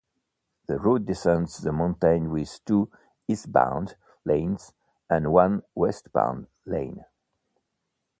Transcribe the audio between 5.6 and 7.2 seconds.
westbound lane.